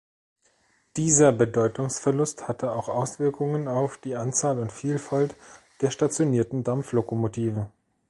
[0.97, 5.35] Dieser Bedeutungsverlust hatte auch Auswirkungen auf die Anzahl und Vielfalt
[5.81, 7.67] der stationierten Dampflokomotiven.